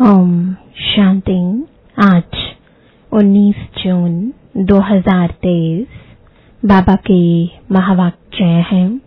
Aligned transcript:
ओम 0.00 0.54
शांति। 0.76 1.64
आज 2.02 2.22
19 3.12 3.54
जून 3.54 4.32
2023 4.56 5.86
बाबा 6.64 6.96
के 7.10 7.44
महावाक्य 7.46 8.44
हैं, 8.44 9.00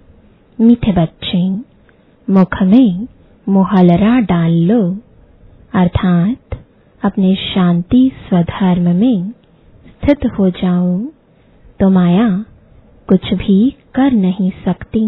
मीठे 0.62 0.92
बच्चे, 0.92 1.50
मुख 2.34 2.64
में 2.64 3.08
मोहलरा 3.50 4.20
डाल 4.20 4.52
लो। 4.52 4.98
अर्थात, 5.74 6.66
अपने 7.06 7.36
शांति 7.36 8.12
स्वधर्म 8.30 8.96
में 8.96 9.30
स्थित 9.88 10.26
हो 10.40 10.50
जाओ 10.50 11.00
तो 11.80 11.90
माया 11.90 12.46
कुछ 13.08 13.34
भी 13.34 13.76
कर 13.96 14.12
नहीं 14.12 14.52
सकती। 14.66 15.08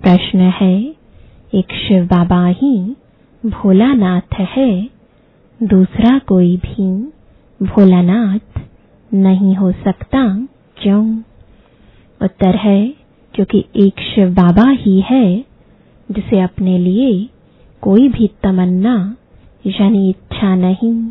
प्रश्न 0.00 0.38
है, 0.38 0.94
एक 1.54 1.72
शिव 1.88 2.04
बाबा 2.04 2.46
ही 2.46 2.96
भोलानाथ 3.46 4.34
है। 4.40 4.97
दूसरा 5.62 6.18
कोई 6.18 6.56
भी 6.56 7.12
भोलानाथ 7.62 8.60
नहीं 9.14 9.54
हो 9.54 9.72
सकता। 9.72 10.48
क्यों? 10.76 11.18
उत्तर 12.22 12.56
है, 12.56 12.94
क्योंकि 13.34 13.64
एक 13.76 14.00
शिव 14.00 14.30
बाबा 14.30 14.70
ही 14.70 15.00
है, 15.00 15.44
जिसे 16.10 16.40
अपने 16.40 16.78
लिए 16.78 17.28
कोई 17.82 18.08
भी 18.08 18.30
तमन्ना 18.42 19.16
यानी 19.66 20.10
इच्छा 20.10 20.54
नहीं। 20.54 21.10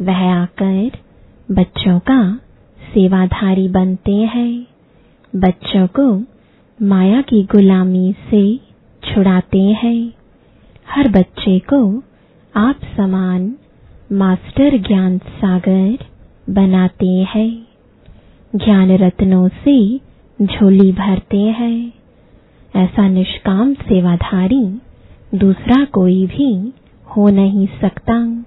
वह 0.00 0.34
आकर 0.34 0.90
बच्चों 1.50 1.98
का 1.98 2.40
सेवाधारी 2.94 3.68
बनते 3.68 4.14
हैं। 4.14 4.66
बच्चों 5.36 5.86
को 5.86 6.24
माया 6.86 7.22
की 7.22 7.42
गुलामी 7.42 8.14
से 8.30 8.56
छुड़ाते 9.04 9.60
हैं। 9.60 10.12
हर 10.90 11.08
बच्चे 11.08 11.58
को 11.58 12.02
आप 12.56 12.76
समान 12.96 13.56
मास्टर 14.12 14.78
ज्ञान 14.78 15.18
सागर 15.18 15.98
बनाते 16.50 17.06
हैं। 17.06 17.66
ज्ञान 18.56 18.90
रत्नों 18.90 19.48
से 19.48 19.96
झोली 20.42 20.92
भरते 20.92 21.38
हैं। 21.38 21.92
ऐसा 22.76 23.08
निष्काम 23.08 23.74
सेवाधारी 23.74 24.78
दूसरा 25.34 25.84
कोई 25.84 26.26
भी 26.26 26.72
हो 27.06 27.28
नहीं 27.28 27.66
सकता। 27.66 28.44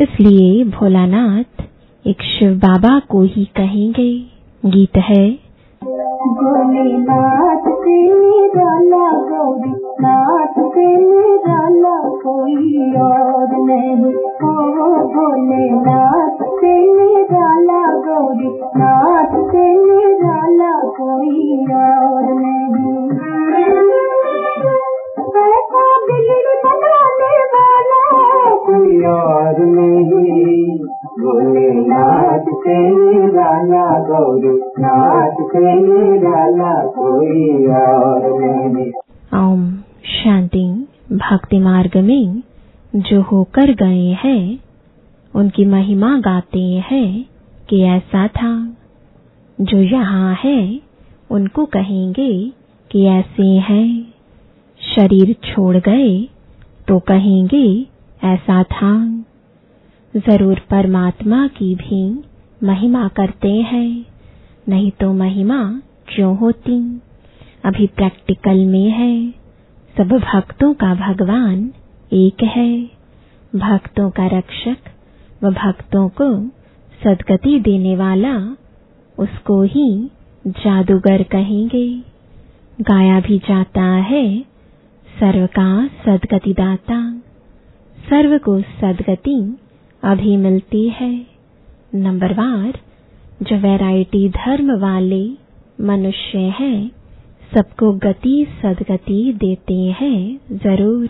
इसलिए 0.00 0.64
भोलानाथ 0.64 1.64
एक 2.06 2.22
शिव 2.22 2.54
बाबा 2.54 2.98
को 2.98 3.22
ही 3.22 3.44
कहेंगे। 3.44 4.26
गीत 4.66 4.96
है 4.96 5.49
भोलेनाथ 6.20 7.60
से 7.60 8.14
निराला 8.14 9.10
गौरी 9.10 9.70
नाथ 10.00 10.70
से 10.74 10.96
निराला, 10.96 12.08
कोई 12.08 12.92
और 13.00 13.48
नहीं। 13.52 14.12
भोलेनाथ 15.14 16.44
से 16.44 16.74
निराला 16.92 17.86
गौरी 17.86 18.60
नाथ 18.76 19.50
से 19.50 19.64
निराला, 19.84 20.72
कोई 20.78 21.56
और 21.74 22.22
नहीं। 22.22 23.10
कोई 28.74 29.04
और 29.04 29.30
गौरी 34.10 34.59
ओम 39.34 39.72
शांति 40.04 40.86
भक्ति 41.12 41.58
मार्ग 41.58 41.96
में 41.96 42.42
जो 42.96 43.22
होकर 43.22 43.74
गए 43.74 44.16
हैं, 44.24 44.58
उनकी 45.34 45.64
महिमा 45.64 46.20
गाते 46.20 46.62
हैं 46.62 47.24
कि 47.68 47.82
ऐसा 47.82 48.28
था। 48.28 48.76
जो 49.60 49.78
यहाँ 49.78 50.34
है, 50.44 50.80
उनको 51.30 51.64
कहेंगे 51.64 52.52
कि 52.90 53.06
ऐसे 53.06 53.46
हैं। 53.46 54.14
शरीर 54.96 55.36
छोड़ 55.44 55.76
गए 55.76 56.28
तो 56.88 56.98
कहेंगे 56.98 57.86
ऐसा 58.24 58.62
था। 58.62 59.24
ज़रूर 60.16 60.54
परमात्मा 60.54 61.46
की 61.46 61.74
भी 61.74 62.24
महिमा 62.64 63.08
करते 63.08 63.52
हैं। 63.52 64.09
नहीं 64.70 64.90
तो 64.90 65.12
महिमा 65.12 65.82
क्यों 66.08 66.38
होती? 66.38 67.00
अभी 67.64 67.86
प्रैक्टिकल 67.86 68.66
में 68.66 68.90
है। 68.90 69.30
सब 69.96 70.08
भक्तों 70.08 70.74
का 70.74 70.94
भगवान 70.94 71.70
एक 72.12 72.42
है। 72.42 72.82
भक्तों 73.56 74.10
का 74.10 74.26
रक्षक 74.26 74.76
व 75.44 75.50
भक्तों 75.50 76.08
को 76.08 76.48
सदगति 77.04 77.60
देने 77.60 77.96
वाला 77.96 78.36
उसको 79.18 79.62
ही 79.62 80.10
जादूगर 80.46 81.22
कहेंगे। 81.22 82.02
गाया 82.80 83.20
भी 83.20 83.38
जाता 83.38 83.82
है 83.82 84.40
सर्व 85.20 85.46
का 85.46 85.86
सदगति 85.86 86.52
दाता। 86.52 87.18
सर्व 88.10 88.38
को 88.38 88.60
सदगति 88.60 89.56
अभी 90.02 90.36
मिलती 90.36 90.88
है। 90.88 91.26
नंबर 91.94 91.98
नंबरवार 91.98 92.78
जो 93.42 93.56
वैरायटी 93.56 94.28
धर्म 94.28 94.72
वाले 94.80 95.30
मनुष्य 95.80 96.38
हैं, 96.38 96.90
सबको 97.54 97.92
गति 97.92 98.46
सदगति 98.62 99.32
देते 99.32 99.74
हैं, 99.74 100.40
ज़रूर। 100.52 101.08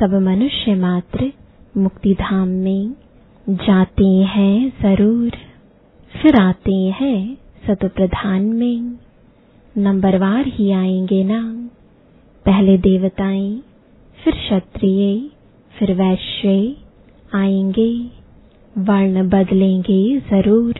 सब 0.00 0.14
मनुष्य 0.14 0.74
मात्र 0.74 1.32
मुक्ति 1.76 2.14
धाम 2.14 2.48
में 2.48 2.94
जाते 3.48 4.04
हैं, 4.04 4.72
ज़रूर। 4.82 5.30
फिर 6.22 6.36
आते 6.36 6.74
हैं 6.74 7.38
सतो 7.66 7.88
प्रधान 7.88 8.42
में 8.42 8.98
नंबरवार 9.78 10.46
ही 10.46 10.70
आएँगे 10.72 11.24
ना। 11.24 11.68
पहले 12.46 12.78
देवताएँ, 12.78 13.62
फिर 14.18 14.34
क्षत्रिय, 14.34 15.30
फिर 15.78 15.94
वैश्य 15.94 16.76
आएँगे। 17.34 17.92
वर्ण 18.78 19.28
बदलेंगे 19.28 20.20
ज़रूर। 20.20 20.74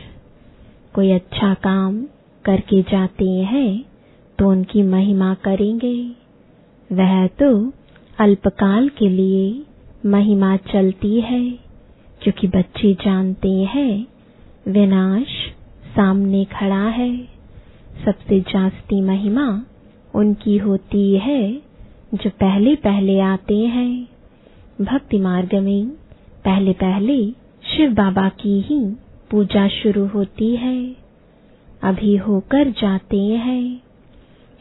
कोई 0.94 1.10
अच्छा 1.12 1.54
काम 1.54 2.02
करके 2.44 2.82
जाते 2.82 3.28
हैं 3.30 3.84
तो 4.38 4.48
उनकी 4.48 4.82
महिमा 4.82 5.34
करेंगे। 5.34 5.96
वह 6.90 7.26
तो 7.26 7.72
अल्पकाल 8.18 8.88
के 8.88 9.08
लिए 9.08 9.64
महिमा 10.06 10.56
चलती 10.56 11.20
है 11.20 11.50
क्योंकि 12.22 12.48
बच्चे 12.48 12.94
जानते 12.94 13.50
हैं। 13.50 14.06
विनाश 14.68 15.28
सामने 15.96 16.44
खड़ा 16.44 16.84
है। 16.88 17.28
सबसे 18.04 18.40
जास्ती 18.40 19.00
महिमा 19.00 19.46
उनकी 20.14 20.56
होती 20.56 21.16
है, 21.16 21.52
जो 22.14 22.30
पहले 22.30 22.74
पहले 22.76 23.18
आते 23.20 23.58
हैं। 23.58 24.08
भक्ति 24.80 25.18
मार्ग 25.18 25.54
में 25.54 25.86
पहले 26.44 26.72
पहले 26.72 27.18
शिव 27.66 27.94
बाबा 27.94 28.28
की 28.28 28.60
ही 28.60 28.80
पूजा 29.30 29.68
शुरू 29.68 30.06
होती 30.06 30.56
है। 30.56 30.96
अभी 31.82 32.16
होकर 32.16 32.70
जाते 32.70 33.20
हैं। 33.20 33.80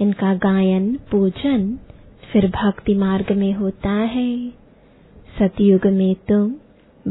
इनका 0.01 0.35
गायन, 0.35 0.99
पूजन 1.11 1.79
फिर 2.31 2.47
भक्ति 2.47 2.95
मार्ग 2.95 3.31
में 3.31 3.53
होता 3.53 3.91
है। 3.91 4.49
सतयुग 5.39 5.87
में 5.87 6.15
तो 6.15 6.47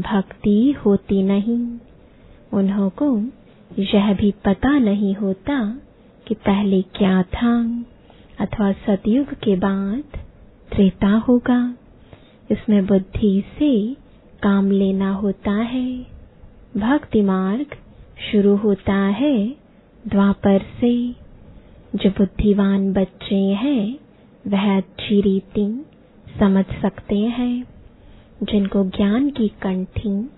भक्ति 0.01 0.71
होती 0.71 1.23
नहीं। 1.23 1.77
उन्हों 2.53 2.89
को 2.89 3.17
यह 3.79 4.13
भी 4.13 4.33
पता 4.45 4.79
नहीं 4.79 5.15
होता 5.15 5.79
कि 6.27 6.33
पहले 6.33 6.81
क्या 6.81 7.23
था, 7.23 7.85
अथवा 8.39 8.71
सतयुग 8.71 9.33
के 9.33 9.55
बाद 9.55 10.03
त्रेता 10.73 11.07
होगा। 11.07 11.75
इसमें 12.51 12.85
बुद्धि 12.85 13.43
से 13.59 13.93
काम 14.43 14.71
लेना 14.71 15.11
होता 15.11 15.51
है। 15.51 16.12
भक्ति 16.77 17.21
मार्ग 17.21 17.65
शुरू 18.31 18.55
होता 18.55 18.93
है 18.93 19.47
द्वापर 20.07 20.59
से। 20.59 21.11
जो 21.95 22.09
बुद्धिमान 22.09 22.93
बच्चे 22.93 23.35
हैं, 23.35 23.99
वह 24.47 24.77
अच्छी 24.77 25.21
रीति 25.21 25.85
समझ 26.39 26.65
सकते 26.81 27.17
हैं। 27.17 27.65
जिनको 28.43 28.83
ज्ञान 28.83 29.29
की 29.29 29.47
कंठी 29.47 30.29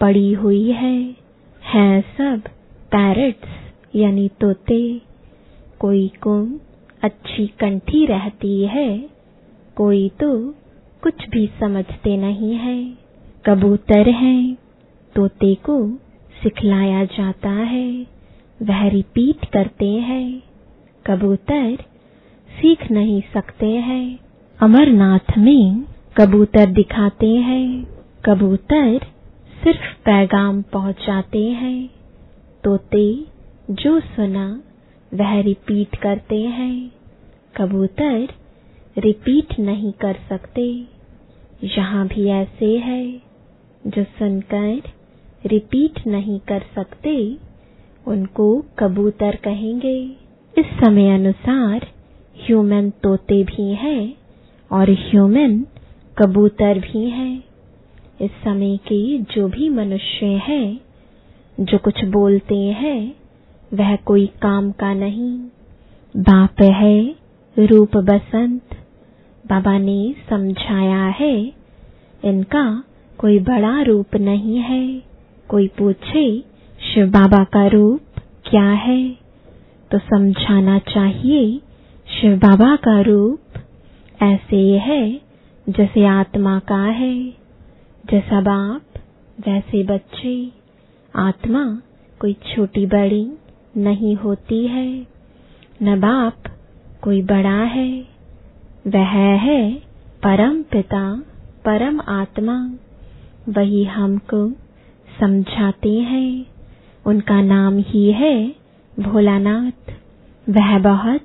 पड़ी 0.00 0.32
हुई 0.32 0.70
है, 0.70 1.16
हैं 1.64 2.00
सब 2.18 2.42
पैरट्स 2.90 3.48
यानी 3.94 4.30
तोते। 4.40 5.00
कोई 5.78 6.08
को 6.08 6.60
अच्छी 7.02 7.46
कंठी 7.46 8.06
रहती 8.06 8.64
है, 8.64 9.10
कोई 9.76 10.08
तो 10.08 10.50
कुछ 11.02 11.28
भी 11.28 11.50
समझते 11.60 12.16
नहीं 12.16 12.54
है। 12.54 12.94
कबूतर 13.46 14.08
हैं 14.08 14.56
तोते 15.14 15.54
को 15.54 15.90
सिखलाया 16.42 17.04
जाता 17.04 17.50
है, 17.50 18.06
वह 18.62 18.88
रिपीट 18.88 19.44
करते 19.44 19.88
हैं। 19.88 20.42
कबूतर 21.06 21.76
सीख 22.48 22.90
नहीं 22.90 23.22
सकते 23.34 23.66
हैं। 23.66 24.18
अमरनाथ 24.62 25.38
में 25.38 25.84
कबूतर 26.16 26.66
दिखाते 26.66 27.28
हैं। 27.28 27.86
कबूतर 28.24 28.98
सिर्फ़ 29.64 29.94
पैगाम 30.04 30.62
पहुंचाते 30.62 31.48
हैं। 31.48 31.90
तोते 32.64 33.24
जो 33.70 34.00
सुना, 34.00 34.62
वह 35.14 35.40
रिपीट 35.40 35.96
करते 35.96 36.40
हैं। 36.40 36.92
कबूतर 37.56 38.28
रिपीट 38.98 39.60
नहीं 39.60 39.92
कर 39.92 40.16
सकते। 40.28 40.84
यहाँ 41.64 42.08
भी 42.08 42.28
ऐसे 42.28 42.78
है, 42.78 43.12
जो 43.86 44.04
सुनकर 44.04 44.82
रिपीट 45.46 46.06
नहीं 46.06 46.38
कर 46.38 46.62
सकते, 46.74 47.36
उनको 48.06 48.64
कबूतर 48.78 49.36
कहेंगे। 49.36 50.16
इस 50.58 50.66
समय 50.84 51.14
अनुसार 51.14 51.86
ह्यूमन 52.36 52.90
तोते 52.90 53.44
भी 53.44 53.74
हैं 53.74 54.14
और 54.72 54.90
ह्यूमन 54.90 55.66
कबूतर 56.18 56.78
भी 56.78 57.10
हैं। 57.10 57.44
इस 58.20 58.30
समय 58.30 58.76
के 58.76 59.18
जो 59.18 59.48
भी 59.48 59.68
मनुष्य 59.68 60.26
हैं, 60.26 60.80
जो 61.60 61.78
कुछ 61.78 62.04
बोलते 62.04 62.56
हैं, 62.56 63.16
वह 63.74 63.96
कोई 63.96 64.26
काम 64.26 64.72
का 64.72 64.94
नहीं। 64.94 65.38
बाप 66.16 66.62
है 66.62 67.14
रूप 67.58 67.96
बसंत। 67.96 68.62
बाबा 69.46 69.78
ने 69.78 70.14
समझाया 70.30 71.06
है, 71.06 71.52
इनका 72.24 72.84
कोई 73.18 73.38
बड़ा 73.38 73.82
रूप 73.82 74.16
नहीं 74.16 74.56
है। 74.56 75.13
कोई 75.54 75.68
पूछे, 75.68 76.40
शिव 76.80 77.06
बाबा 77.06 77.44
का 77.44 77.66
रूप 77.66 78.00
क्या 78.50 78.70
है? 78.70 79.16
तो 79.90 79.98
समझाना 79.98 80.78
चाहिए, 80.78 81.60
शिव 82.08 82.36
बाबा 82.36 82.76
का 82.76 83.00
रूप 83.00 83.40
ऐसे 84.22 84.78
है 84.78 85.20
जैसे 85.68 86.06
आत्मा 86.06 86.58
का 86.58 86.80
है, 86.84 87.30
जैसा 88.10 88.40
बाप 88.40 88.98
वैसे 89.48 89.82
बच्चे। 89.82 90.52
आत्मा 91.16 91.82
कोई 92.20 92.32
छोटी 92.32 92.86
बड़ी 92.86 93.32
नहीं 93.76 94.16
होती 94.16 94.66
है, 94.66 95.06
न 95.82 96.00
बाप 96.00 96.36
कोई 97.02 97.22
बड़ा 97.22 97.62
है। 97.62 98.08
वह 98.86 99.14
है 99.38 99.74
परम 100.22 100.62
पिता, 100.62 101.22
परम 101.64 102.00
आत्मा। 102.00 102.70
वही 103.48 103.84
हमको 103.84 104.63
समझाते 105.20 105.92
हैं। 105.92 106.46
उनका 107.06 107.42
नाम 107.42 107.78
ही 107.78 108.12
है 108.12 108.54
भोलानाथ। 109.00 109.92
वह 110.50 110.78
बहुत 110.78 111.20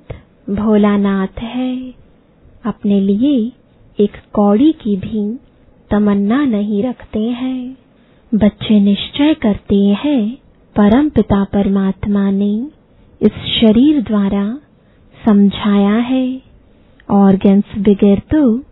भोलानाथ 0.50 1.40
है। 1.40 1.94
अपने 2.64 3.00
लिए 3.00 3.52
एक 4.00 4.10
कौड़ी 4.32 4.72
की 4.72 4.96
भी 4.96 5.38
तमन्ना 5.90 6.44
नहीं 6.44 6.82
रखते 6.82 7.20
हैं। 7.20 7.76
बच्चे 8.34 8.80
निश्चय 8.80 9.34
करते 9.34 9.76
हैं, 9.76 10.38
परम 10.76 11.08
पिता 11.08 11.44
परमात्मा 11.44 12.30
ने 12.30 12.70
इस 13.22 13.32
शरीर 13.32 14.02
द्वारा 14.02 14.58
समझाया 15.26 15.94
है। 15.94 16.42
ऑर्गन्स 17.10 17.64
बगैर 17.78 18.18
तो 18.18 18.64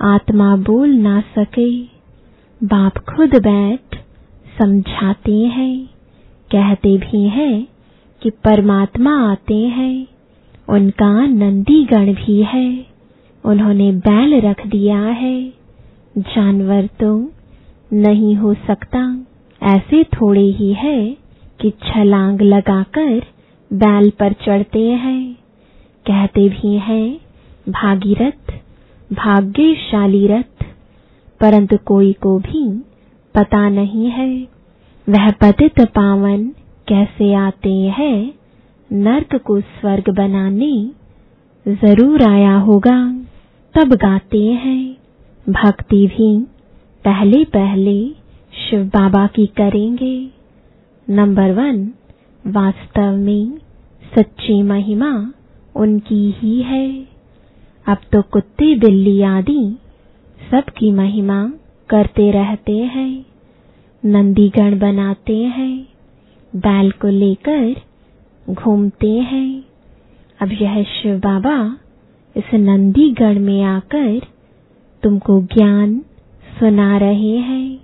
आत्मा 0.00 0.56
बोल 0.56 0.88
ना 0.88 1.20
सके। 1.20 1.82
बाप 2.64 2.98
खुद 2.98 3.30
बैठ 3.34 3.91
समझाते 4.58 5.36
हैं, 5.46 5.86
कहते 6.50 6.96
भी 6.96 7.28
हैं 7.28 7.68
कि 8.22 8.30
परमात्मा 8.30 9.30
आते 9.30 9.54
हैं, 9.54 10.06
उनका 10.68 11.26
नंदीगण 11.26 12.12
भी 12.14 12.42
है, 12.42 12.86
उन्होंने 13.44 13.92
बैल 13.92 14.40
रख 14.40 14.66
दिया 14.66 14.98
है। 14.98 15.52
जानवर 16.18 16.88
तो 17.00 17.32
नहीं 17.92 18.34
हो 18.36 18.54
सकता, 18.54 19.24
ऐसे 19.62 20.04
थोड़े 20.04 20.44
ही 20.50 20.72
है 20.72 21.16
कि 21.60 21.70
छलांग 21.70 22.40
लगाकर 22.40 23.22
बैल 23.72 24.10
पर 24.10 24.32
चढ़ते 24.32 24.90
हैं। 24.90 25.34
कहते 26.06 26.48
भी 26.48 26.76
हैं, 26.78 27.20
भागीरथ, 27.68 28.52
भाग्यशाली 29.12 30.26
रथ, 30.26 30.64
परंतु 31.40 31.76
कोई 31.86 32.12
को 32.12 32.38
भी 32.38 32.91
पता 33.34 33.68
नहीं 33.68 34.06
है। 34.06 34.48
वह 35.08 35.30
पतित 35.30 35.80
पावन 35.80 36.48
कैसे 36.88 37.34
आते 37.34 37.72
हैं? 37.72 38.34
नर्क 38.92 39.36
को 39.36 39.60
स्वर्ग 39.60 40.10
बनाने 40.10 40.90
ज़रूर 41.68 42.22
आया 42.22 42.56
होगा। 42.56 43.24
तब 43.74 43.94
गाते 43.94 44.44
हैं। 44.46 44.96
भक्ति 45.48 46.06
भी 46.06 46.40
पहले 47.04 47.44
पहले 47.44 48.08
शिव 48.52 48.84
बाबा 48.84 49.26
की 49.26 49.46
करेंगे। 49.46 50.30
नंबर 51.10 51.52
वन, 51.52 51.92
वास्तव 52.46 53.16
में 53.16 53.58
सच्ची 54.14 54.62
महिमा 54.62 55.32
उनकी 55.76 56.34
ही 56.38 56.62
है। 56.62 57.06
अब 57.86 57.98
तो 58.12 58.22
कुत्ते 58.22 58.74
बिल्ली 58.74 59.22
आदि 59.22 59.76
सबकी 60.50 60.92
महिमा 60.92 61.52
करते 61.92 62.30
रहते 62.30 62.76
हैं, 62.76 63.24
नंदीगण 64.04 64.78
बनाते 64.78 65.36
हैं, 65.36 65.88
बैल 66.56 66.90
को 66.90 67.08
लेकर 67.08 67.74
घूमते 68.52 69.10
हैं। 69.10 69.64
अब 70.42 70.52
यह 70.52 70.82
शिव 70.82 71.18
बाबा 71.18 71.76
इस 72.36 72.54
नंदीगण 72.54 73.38
में 73.38 73.62
आकर 73.62 74.20
तुमको 75.02 75.42
ज्ञान 75.42 75.98
सुना 76.60 76.98
रहे 76.98 77.36
हैं, 77.36 77.78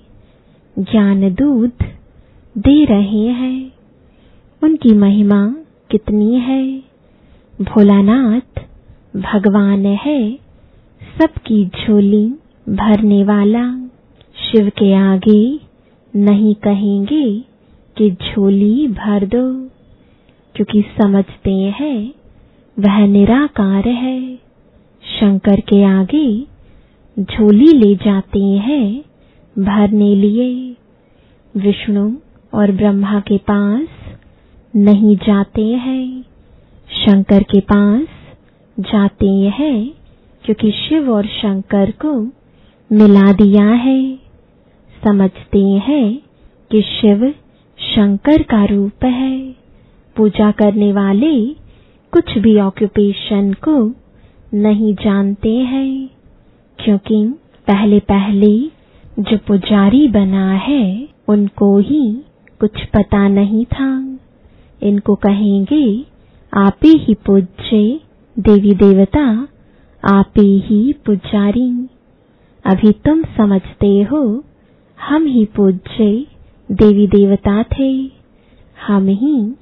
ज्ञान 0.79 1.35
दूध 1.35 1.73
दे 2.59 2.85
रहे 2.85 3.27
हैं। 3.27 3.73
उनकी 4.63 4.95
महिमा 4.95 5.55
कितनी 5.91 6.41
है? 6.41 6.79
भोलानाथ 7.63 8.61
भगवान 9.17 9.87
है, 9.87 10.33
सबकी 11.19 11.67
झोली 11.67 12.35
भरने 12.69 13.25
वाला। 13.25 13.88
शिव 14.49 14.69
के 14.69 14.93
आगे 14.95 15.61
नहीं 16.17 16.55
कहेंगे 16.55 17.25
कि 17.97 18.11
झोली 18.11 18.87
भर 18.89 19.27
दो, 19.27 19.43
क्योंकि 20.55 20.83
समझते 20.99 21.53
हैं 21.53 22.15
वह 22.77 22.99
निराकार 23.07 23.89
है। 23.89 24.21
शंकर 25.03 25.61
के 25.61 25.83
आगे 25.85 26.27
झोली 27.17 27.73
ले 27.73 27.95
जाते 27.95 28.43
हैं 28.43 29.05
भरने 29.57 30.15
लिए। 30.15 30.77
विष्णु 31.55 32.11
और 32.53 32.73
ब्रह्मा 32.73 33.21
के 33.21 33.37
पास 33.37 33.89
नहीं 34.77 35.17
जाते 35.17 35.65
हैं। 35.65 36.23
शंकर 36.97 37.43
के 37.43 37.61
पास 37.61 38.07
जाते 38.79 39.31
हैं 39.59 39.91
क्योंकि 40.45 40.71
शिव 40.71 41.11
और 41.13 41.27
शंकर 41.27 41.91
को 41.91 42.21
मिला 42.91 43.33
दिया 43.33 43.69
है। 43.69 44.28
समझते 45.05 45.61
हैं 45.61 46.23
कि 46.73 46.83
शिव 46.83 47.35
शंकर 47.79 48.43
का 48.43 48.65
रूप 48.65 49.05
है। 49.05 49.57
पूजा 50.17 50.51
करने 50.51 50.93
वाले 50.93 51.47
कुछ 52.13 52.39
भी 52.39 52.59
ऑक्यूपेशन 52.61 53.53
को 53.53 53.93
नहीं 54.55 54.95
जानते 54.95 55.55
हैं, 55.55 56.11
क्योंकि 56.79 57.25
पहले 57.67 57.99
पहले 58.01 58.59
जो 59.23 59.37
पुजारी 59.37 60.09
बना 60.09 60.53
है, 60.53 61.09
उनको 61.29 61.79
ही 61.79 62.23
कुछ 62.61 62.85
पता 62.85 63.29
नहीं 63.29 63.65
था। 63.65 64.19
इनको 64.83 65.15
कहेंगे, 65.15 66.05
आप 66.55 66.79
ही 66.85 67.15
पूज्य 67.15 68.01
देवी 68.37 68.75
देवता, 68.75 69.49
आप 70.05 70.33
ही 70.39 70.93
पुजारी। 71.07 71.89
अभी 72.65 72.93
तुम 72.93 73.23
समझते 73.37 74.03
हो 74.03 74.45
हम 75.05 75.27
ही 75.27 75.45
पूज्य 75.45 76.27
देवी 76.73 77.07
देवता 77.07 77.63
थे। 77.63 78.11
हम 78.87 79.07
ही 79.07 79.55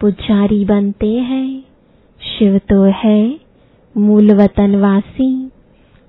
पुजारी 0.00 0.64
बनते 0.64 1.12
हैं। 1.14 1.64
शिव 2.20 2.58
तो 2.58 2.82
है 2.84 3.40
मूल 3.96 4.32
वतन 4.32 4.76
वासी, 4.76 5.50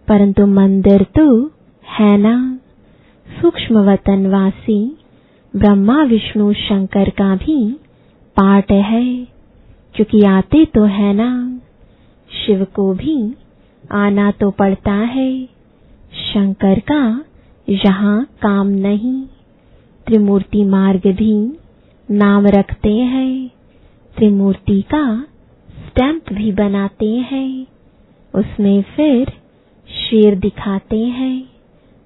परंतु 0.08 0.46
मंदिर 0.46 1.04
तो 1.04 1.48
है 1.90 2.18
ना। 2.18 2.60
सूक्ष्म 3.42 3.78
वतनवासी 3.78 4.98
ब्रह्मा, 5.56 6.04
विष्णु, 6.04 6.54
शंकर 6.54 7.10
का 7.10 7.36
भी 7.36 7.74
पाठ 8.36 8.72
है, 8.72 9.28
क्योंकि 9.96 10.24
आते 10.24 10.66
तो 10.66 10.84
है 10.84 11.14
ना। 11.14 11.60
शिव 12.32 12.64
को 12.76 12.94
भी 12.94 13.36
आना 13.92 14.32
तो 14.32 14.52
पड़ता 14.52 14.94
है। 14.94 15.46
शंकर 16.34 16.80
का 16.80 17.26
यहाँ 17.72 18.26
काम 18.42 18.68
नहीं, 18.68 19.24
त्रिमूर्ति 20.08 20.64
मार्ग 20.64 21.02
भी 21.08 21.58
नाम 22.12 22.48
रखते 22.48 22.94
हैं। 22.94 23.52
त्रिमूर्ति 24.18 24.82
का 24.82 25.26
स्टैंप 25.70 26.34
भी 26.34 26.52
बनाते 26.52 27.10
हैं। 27.10 27.66
उसमें 28.36 28.82
फिर 28.82 29.30
शेर 29.88 30.36
दिखाते 30.36 31.00
हैं। 31.00 31.50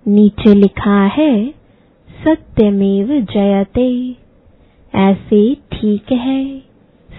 नीचे 0.07 0.53
लिखा 0.53 1.05
है, 1.05 1.49
सत्यमेव 2.09 3.07
जयते। 3.07 4.15
ऐसे 4.95 5.55
ठीक 5.55 6.11
है, 6.11 6.59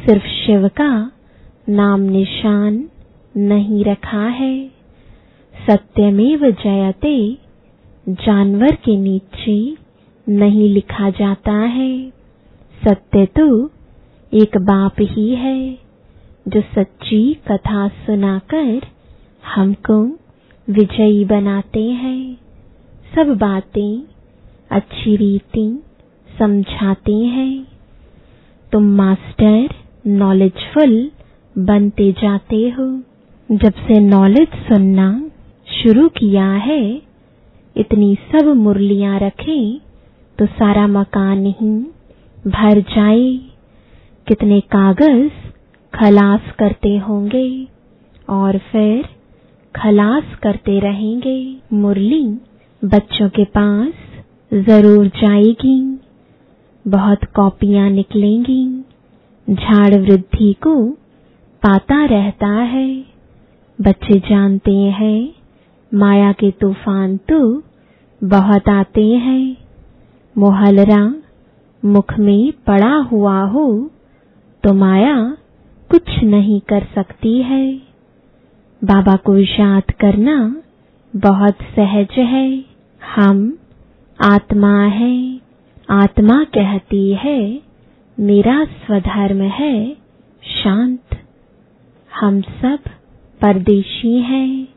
सिर्फ़ 0.07 0.27
शिव 0.27 0.69
का 0.69 1.11
नाम 1.69 2.01
निशान 2.01 2.89
नहीं 3.37 3.85
रखा 3.85 4.27
है। 4.27 4.69
सत्यमेव 5.71 6.51
जयते 6.51 7.46
जानवर 8.09 8.75
के 8.75 8.97
नीचे 8.97 9.77
नहीं 10.29 10.69
लिखा 10.69 11.11
जाता 11.11 11.53
है। 11.53 12.11
सत्य 12.85 13.27
तो 13.27 13.71
एक 14.33 14.57
बाप 14.57 14.95
ही 15.01 15.35
है, 15.35 15.79
जो 16.49 16.61
सच्ची 16.61 17.35
कथा 17.35 17.89
सुनाकर 17.89 18.83
हमको 19.55 20.03
विजयी 20.71 21.25
बनाते 21.25 21.83
हैं। 21.91 22.39
सब 23.15 23.37
बातें 23.37 24.03
अच्छी 24.71 25.17
रीति 25.17 25.83
समझाते 26.39 27.15
हैं। 27.15 27.67
तुम 28.73 28.83
मास्टर 28.83 29.69
नॉलेजफुल 30.07 31.11
बनते 31.59 32.13
जाते 32.13 32.69
हो। 32.71 33.03
जब 33.53 33.73
से 33.73 34.01
नॉलेज 34.01 34.49
सुनना 34.49 35.31
शुरू 35.83 36.09
किया 36.09 36.53
है 36.53 37.03
इतनी 37.77 38.15
सब 38.33 38.47
मुरलियाँ 38.57 39.19
रखें 39.21 39.79
तो 40.39 40.47
सारा 40.49 40.87
मकान 40.87 41.45
ही 41.47 41.71
भर 42.49 42.81
जाए। 42.91 43.29
कितने 44.27 44.61
कागज़ 44.73 45.31
खलास 45.93 46.51
करते 46.59 46.97
होंगे, 46.99 47.67
और 48.29 48.59
फिर 48.73 49.05
खलास 49.75 50.35
करते 50.43 50.79
रहेंगे। 50.81 51.39
मुरली 51.75 52.25
बच्चों 52.83 53.29
के 53.29 53.45
पास 53.45 53.93
ज़रूर 54.53 55.07
जाएगी, 55.17 55.79
बहुत 56.85 57.25
कॉपियाँ 57.35 57.89
निकलेंगी। 57.91 58.65
झाड़ 59.49 59.95
वृद्धि 59.95 60.53
को 60.63 60.75
पाता 61.63 62.05
रहता 62.05 62.49
है। 62.49 62.89
बच्चे 63.79 64.19
जानते 64.21 64.75
हैं, 64.95 65.35
माया 65.93 66.33
के 66.33 66.51
तूफ़ान 66.51 67.17
तो 67.29 67.39
बहुत 68.25 68.69
आते 68.69 69.07
हैं। 69.07 69.57
मोहलरा 70.39 71.15
मुख 71.85 72.19
में 72.19 72.53
पड़ा 72.67 72.95
हुआ 72.95 73.41
हो 73.41 73.91
तो 74.65 74.73
माया 74.75 75.37
कुछ 75.91 76.23
नहीं 76.23 76.61
कर 76.61 76.87
सकती 76.95 77.43
है। 77.43 77.77
बाबा 78.85 79.17
को 79.17 79.37
याद 79.39 79.91
करना 79.91 80.63
बहुत 81.17 81.55
सहज 81.77 82.19
है। 82.19 82.65
हम 83.03 83.59
आत्मा 84.25 84.83
है। 84.83 85.41
आत्मा 85.91 86.45
कहती 86.45 87.15
है, 87.15 87.61
मेरा 88.21 88.65
स्वधर्म 88.65 89.43
है 89.43 89.97
शांत। 90.43 91.19
हम 92.21 92.41
सब 92.41 92.79
परदेशी 93.43 94.19
हैं। 94.23 94.69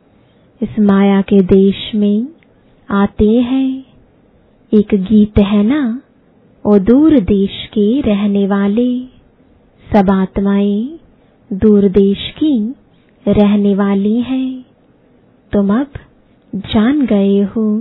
इस 0.62 0.78
माया 0.80 1.20
के 1.20 1.40
देश 1.40 1.90
में 1.94 2.39
आते 2.92 3.28
हैं। 3.28 3.84
एक 4.74 4.88
गीत 4.94 5.38
है 5.38 5.62
ना? 5.62 6.02
ओ 6.66 6.78
दूर 6.78 7.20
देश 7.20 7.66
के 7.66 8.00
रहने 8.00 8.46
वाले। 8.46 9.00
सब 9.92 10.10
आत्माएँ 10.10 10.98
दूर 11.52 11.88
देश 11.88 12.30
की 12.30 12.74
रहने 13.28 13.74
वाली 13.74 14.20
हैं। 14.20 14.64
तुम 15.52 15.80
अब 15.80 15.86
जान 16.54 17.06
गए 17.06 17.40
हो। 17.42 17.80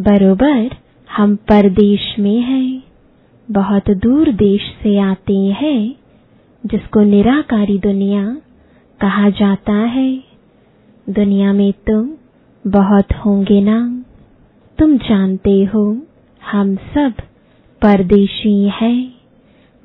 बरोबर 0.00 0.70
हम 1.16 1.36
परदेश 1.36 2.18
में 2.18 2.40
हैं। 2.40 2.82
बहुत 3.50 3.90
दूर 3.90 4.32
देश 4.32 4.60
से 4.82 4.98
आते 4.98 5.36
हैं, 5.36 5.94
जिसको 6.66 7.00
निराकारी 7.00 7.78
दुनिया 7.78 8.36
कहा 9.00 9.30
जाता 9.30 9.72
है। 9.72 10.24
दुनिया 11.10 11.52
में 11.52 11.72
तुम 11.72 12.10
बहुत 12.66 13.12
होंगे 13.12 13.60
ना 13.60 14.01
तुम 14.82 14.96
जानते 14.96 15.64
हो, 15.64 15.98
हम 16.50 16.76
सब 16.76 17.12
परदेशी 17.82 18.68
हैं। 18.68 19.14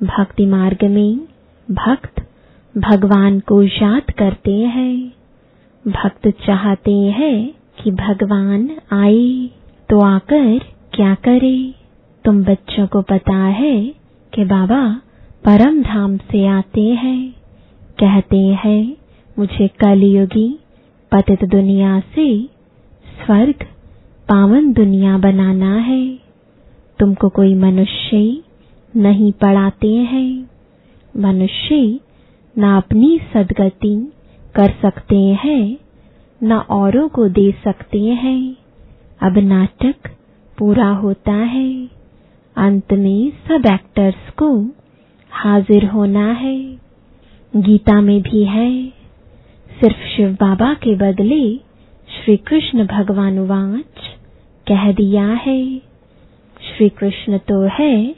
भक्ति 0.02 0.46
मार्ग 0.46 0.84
में 0.84 1.20
भक्त 1.70 2.20
भगवान 2.78 3.40
को 3.40 3.62
याद 3.62 4.10
करते 4.10 4.54
हैं। 4.54 5.12
भक्त 5.88 6.28
चाहते 6.28 6.92
हैं 6.92 7.54
कि 7.82 7.90
भगवान 7.90 8.70
आए 8.92 9.50
तो 9.90 10.00
आकर 10.00 10.58
क्या 10.92 11.14
करे? 11.14 11.74
तुम 12.24 12.44
बच्चों 12.44 12.86
को 12.86 13.02
पता 13.02 13.36
है 13.36 13.94
कि 14.34 14.44
बाबा 14.44 15.00
परम 15.44 15.82
धाम 15.82 16.16
से 16.16 16.46
आते 16.46 16.82
हैं। 16.82 17.32
कहते 17.98 18.46
हैं, 18.64 18.96
मुझे 19.38 19.68
कलयुगी, 19.68 20.58
पतित 21.12 21.44
दुनिया 21.44 22.00
से 22.00 22.42
स्वर्ग 23.26 23.54
पावन 24.28 24.72
दुनिया 24.72 25.18
बनाना 25.18 25.76
है। 25.76 26.18
तुमको 26.98 27.28
कोई 27.28 27.54
मनुष्य 27.54 28.42
नहीं 28.96 29.32
पढ़ाते 29.32 29.94
हैं। 29.94 30.50
मनुष्य 31.16 32.00
न 32.58 32.62
अपनी 32.62 33.20
सदगति 33.34 34.12
कर 34.54 34.74
सकते 34.82 35.16
हैं, 35.16 35.78
न 36.42 36.52
औरों 36.52 37.08
को 37.08 37.28
दे 37.28 37.54
सकते 37.64 38.00
हैं। 38.00 38.56
अब 39.22 39.38
नाटक 39.38 39.94
पूरा 40.58 40.88
होता 40.88 41.32
है। 41.32 41.88
अंत 42.56 42.92
में 42.92 43.30
सब 43.30 43.62
एक्टर्स 43.66 44.30
को 44.30 44.70
हाजिर 45.30 45.86
होना 45.86 46.32
है। 46.32 46.78
गीता 47.56 48.00
में 48.00 48.22
भी 48.22 48.44
है। 48.44 48.88
सिर्फ़ 49.80 50.16
शिव 50.16 50.32
बाबा 50.32 50.74
के 50.74 50.94
बदले 50.94 51.68
श्री 52.08 52.36
कृष्ण 52.36 52.86
भगवान 52.86 53.38
वाच 53.38 53.97
कह 54.68 54.92
दिया 54.92 55.26
है। 55.26 55.78
श्री 56.60 56.88
कृष्ण 56.88 57.38
तो 57.38 57.68
है 57.68 58.14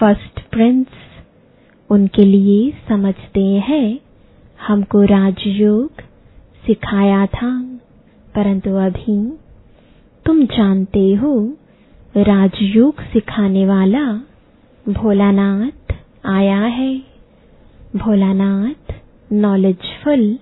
फ़र्स्ट 0.00 0.40
प्रिंस 0.50 0.86
उनके 1.90 2.22
लिए 2.22 2.72
समझते 2.88 3.44
हैं। 3.44 3.98
हमको 4.66 5.02
राजयोग 5.02 5.92
सिखाया 6.66 7.26
था। 7.26 7.78
परंतु 8.34 8.70
अभी 8.70 9.38
तुम 10.26 10.44
जानते 10.44 11.14
हो, 11.14 11.52
राजयोग 12.16 13.00
सिखाने 13.00 13.66
वाला 13.66 14.12
भोलानाथ 14.88 15.94
आया 16.26 16.60
है। 16.60 17.02
भोलानाथ 17.96 18.94
नॉलेजफुल 19.32 20.38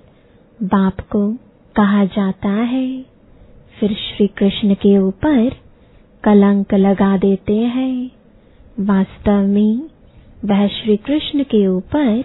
बाप 0.62 1.00
को 1.00 1.32
कहा 1.76 2.04
जाता 2.04 2.48
है। 2.48 3.15
फिर 3.80 3.94
श्री 3.94 4.26
कृष्ण 4.26 4.74
के 4.74 4.98
ऊपर 4.98 5.56
कलंक 6.24 6.74
लगा 6.74 7.16
देते 7.16 7.56
हैं। 7.56 8.10
वास्तव 8.80 9.46
में 9.46 9.82
वह 10.44 10.66
श्री 10.66 10.96
कृष्ण 10.96 11.42
के 11.42 11.66
ऊपर 11.66 12.24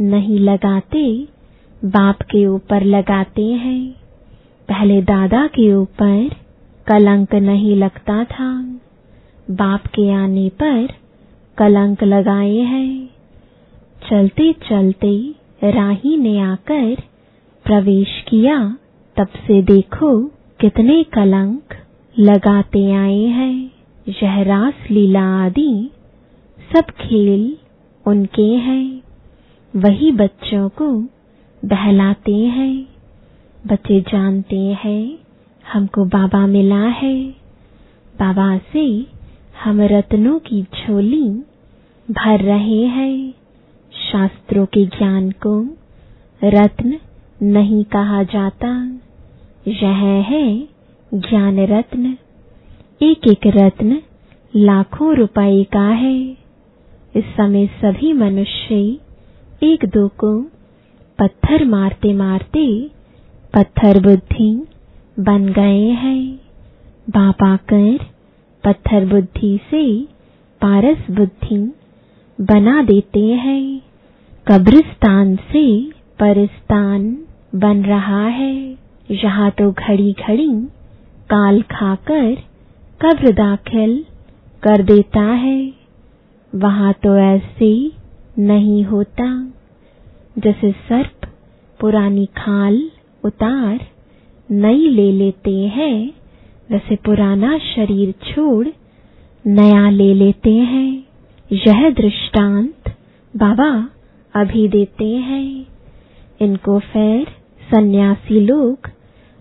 नहीं 0.00 0.38
लगाते, 0.38 1.28
बाप 1.84 2.22
के 2.22 2.46
ऊपर 2.46 2.84
लगाते 2.84 3.44
हैं। 3.44 3.92
पहले 4.68 5.02
दादा 5.02 5.46
के 5.46 5.74
ऊपर 5.74 6.30
कलंक 6.86 7.34
नहीं 7.34 7.76
लगता 7.76 8.24
था। 8.24 8.78
बाप 9.50 9.86
के 9.86 10.10
आने 10.10 10.48
पर 10.48 10.88
कलंक 11.58 12.04
लगाए 12.04 12.56
हैं। 12.56 13.08
चलते 14.10 14.52
चलते 14.52 15.34
राही 15.64 16.16
ने 16.16 16.40
आकर 16.40 17.02
प्रवेश 17.64 18.24
किया। 18.28 18.76
तब 19.16 19.26
से 19.26 19.62
देखो 19.62 20.30
कितने 20.62 21.04
कलंक 21.04 21.62
लगाते 22.18 22.92
आए 22.92 23.24
हैं 23.24 23.70
यह 24.08 24.42
रास 24.42 24.74
लीला 24.90 25.22
आदि, 25.22 25.90
सब 26.72 26.80
खेल 26.80 27.56
उनके 28.06 28.42
हैं। 28.42 29.02
वही 29.76 30.12
बच्चों 30.12 30.68
को 30.68 30.88
बहलाते 31.64 32.34
हैं। 32.34 32.86
बच्चे 33.66 34.00
जानते 34.00 34.58
हैं, 34.58 35.18
हमको 35.72 36.04
बाबा 36.04 36.46
मिला 36.46 36.86
है। 36.86 37.24
बाबा 38.18 38.58
से 38.58 39.06
हम 39.64 39.80
रत्नों 39.80 40.38
की 40.38 40.62
झोली 40.62 41.28
भर 42.10 42.40
रहे 42.40 42.86
हैं। 42.86 43.34
शास्त्रों 44.12 44.66
के 44.66 44.86
ज्ञान 44.86 45.30
को 45.30 45.76
रत्न 46.44 46.98
नहीं 47.42 47.84
कहा 47.84 48.22
जाता। 48.22 48.98
यह 49.68 49.98
है 50.28 50.68
ज्ञान 51.14 51.58
रत्न 51.58 52.16
एक 53.02 53.28
एक 53.30 53.46
रत्न 53.46 54.02
लाखों 54.56 55.16
रुपए 55.16 55.64
का 55.64 55.88
है। 55.88 56.36
इस 57.16 57.24
समय 57.24 57.66
सभी 57.66 58.12
मनुष्य 58.12 58.74
एक 59.62 59.84
दो 59.84 60.08
को 60.08 60.42
पत्थर 61.18 61.64
मारते 61.64 62.12
मारते 62.12 62.90
पत्थर 63.54 64.00
बुद्धि 64.00 64.66
बन 65.20 65.48
गए 65.48 65.86
हैं। 65.88 66.40
बाप 67.10 67.42
आकर 67.42 67.98
पत्थर 68.64 69.06
बुद्धि 69.06 69.60
से 69.70 70.02
पारस 70.60 71.10
बुद्धि 71.10 71.72
बना 72.40 72.82
देते 72.82 73.20
हैं। 73.20 73.82
कब्रिस्तान 74.48 75.36
से 75.36 75.90
परिस्तान 76.18 77.18
बन 77.54 77.82
रहा 77.82 78.26
है। 78.26 78.81
यहाँ 79.10 79.50
तो 79.50 79.70
घड़ी 79.72 80.12
घड़ी, 80.12 80.48
काल 81.30 81.60
खाकर, 81.62 82.34
कब्र 83.00 83.32
दाखिल 83.32 84.04
कर 84.62 84.82
देता 84.82 85.20
है। 85.20 85.72
वहाँ 86.52 86.92
तो 86.92 87.16
ऐसे 87.18 87.72
नहीं 88.38 88.84
होता 88.84 89.26
जैसे 90.38 90.70
सर्प 90.72 91.28
पुरानी 91.80 92.26
खाल 92.26 92.90
उतार 93.24 93.80
नई 94.50 94.88
ले 94.88 95.10
लेते 95.12 95.56
हैं, 95.66 96.12
वैसे 96.70 96.96
पुराना 96.96 97.58
शरीर 97.58 98.12
छोड़ 98.12 98.68
नया 99.46 99.88
ले 99.90 100.14
लेते 100.14 100.50
हैं। 100.50 101.04
यह 101.50 101.90
दृष्टांत 101.90 102.94
बाबा 103.34 103.70
अभी 104.34 104.68
देते 104.68 105.04
हैं। 105.04 105.66
इनको 106.40 106.78
फिर 106.78 107.41
सन्यासी 107.70 108.40
लोग 108.40 108.78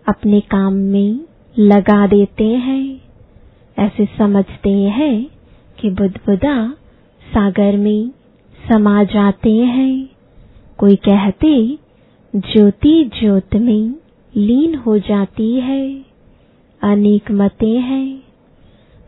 अपने 0.09 0.39
काम 0.39 0.73
में 0.73 1.19
लगा 1.59 2.07
देते 2.07 2.47
हैं। 2.47 3.01
ऐसे 3.79 4.05
समझते 4.17 4.69
हैं 4.69 5.27
कि 5.79 5.89
बुदबुदा 5.89 6.71
सागर 7.33 7.77
में 7.77 8.11
समा 8.69 9.03
जाते 9.03 9.55
हैं। 9.55 10.09
कोई 10.77 10.95
कहते, 10.95 11.77
ज्योति 12.35 13.11
ज्योत 13.19 13.55
में 13.55 13.95
लीन 14.35 14.75
हो 14.75 14.97
जाती 14.97 15.53
है। 15.53 16.05
अनेक 16.81 17.31
मतें 17.31 17.79
हैं। 17.79 18.23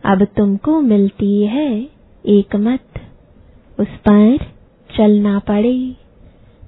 अब 0.04 0.24
तुमको 0.24 0.80
मिलती 0.80 1.46
है 1.46 1.88
एक 2.26 2.56
मत। 2.56 2.84
उस 3.80 3.88
पर 3.88 4.38
चलना 4.96 5.38
पड़े। 5.38 5.96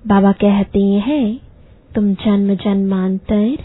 बाबा 0.06 0.32
कहते 0.32 0.82
हैं 0.82 1.45
तुम 1.96 2.14
जन्म 2.14 2.54
जन्मांतर 2.54 3.56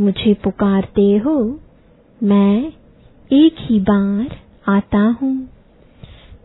मुझे 0.00 0.34
पुकारते 0.34 1.18
हो, 1.18 1.60
मैं 2.22 2.72
एक 3.32 3.56
ही 3.58 3.80
बार 3.80 4.28
आता 4.68 4.98
हूँ। 4.98 5.48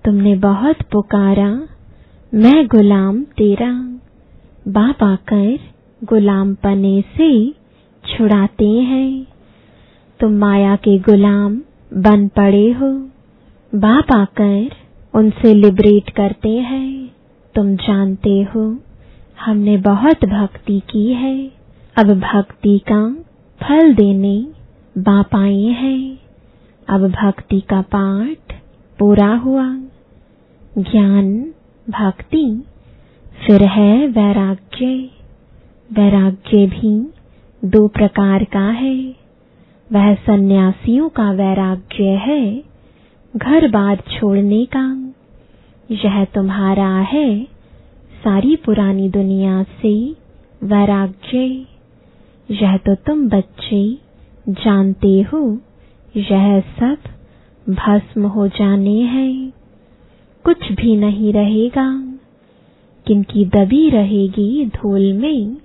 तुमने 0.05 0.35
बहुत 0.35 0.75
पुकारा, 0.91 1.67
मैं 2.33 2.67
गुलाम 2.67 3.23
तेरा। 3.23 3.99
बाप 4.67 5.03
आकर 5.03 5.59
गुलाम 6.03 6.55
पने 6.55 7.01
से 7.01 7.51
छुड़ाते 8.05 8.69
हैं। 8.69 9.27
तुम 10.19 10.31
माया 10.31 10.75
के 10.75 10.99
गुलाम 10.99 11.61
बन 11.93 12.27
पड़े 12.27 12.71
हो। 12.71 12.91
बाप 13.75 14.11
आकर 14.11 14.69
उनसे 15.13 15.53
लिबरेट 15.53 16.09
करते 16.09 16.49
हैं। 16.49 17.11
तुम 17.55 17.75
जानते 17.75 18.43
हो 18.43 18.77
हमने 19.41 19.77
बहुत 19.77 20.25
भक्ति 20.25 20.79
की 20.79 21.13
है। 21.13 21.51
अब 21.97 22.19
भक्ति 22.19 22.81
का 22.91 23.15
फल 23.63 23.95
देने 23.95 24.47
बाप 24.97 25.35
आए 25.35 25.63
हैं। 25.63 26.19
अब 26.89 27.11
भक्ति 27.11 27.59
का 27.59 27.81
पाठ 27.81 28.55
पूरा 28.99 29.35
हुआ। 29.35 29.77
ज्ञान, 30.77 31.53
भक्ति, 31.89 32.63
फिर 33.45 33.63
है 33.63 34.07
वैराग्य। 34.07 35.09
वैराग्य 35.93 36.67
भी 36.67 37.13
दो 37.65 37.87
प्रकार 37.87 38.43
का 38.43 38.69
है। 38.69 39.15
वह 39.93 40.15
सन्यासियों 40.15 41.09
का 41.09 41.31
वैराग्य 41.31 42.03
है 42.03 42.63
घर 43.35 43.71
बार 43.71 43.95
छोड़ने 43.95 44.67
का। 44.77 45.13
यह 45.91 46.25
तुम्हारा 46.25 46.99
है 46.99 47.54
सारी 48.25 48.55
पुरानी 48.55 49.07
दुनिया 49.09 49.63
से 49.63 49.93
वैराग्य, 50.63 51.39
यह 52.49 52.77
तो 52.77 52.93
तुम 52.95 53.27
बच्चे 53.29 53.81
जानते 54.49 55.21
हो, 55.21 55.41
यह 56.17 56.59
सब 56.79 56.97
भस्म 57.69 58.27
हो 58.27 58.47
जाने 58.47 58.99
हैं। 59.01 59.51
कुछ 60.45 60.71
भी 60.71 60.95
नहीं 60.95 61.33
रहेगा, 61.33 61.85
किनकी 63.05 63.45
दबी 63.45 63.89
रहेगी 63.89 64.65
धूल 64.65 65.13
में, 65.13 65.55